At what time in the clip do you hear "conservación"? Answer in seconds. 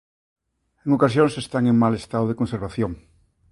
2.39-2.91